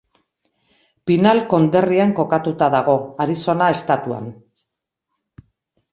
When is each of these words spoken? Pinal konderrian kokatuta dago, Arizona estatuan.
Pinal 1.09 1.41
konderrian 1.51 2.15
kokatuta 2.21 2.71
dago, 2.79 2.97
Arizona 3.27 3.69
estatuan. 3.77 4.35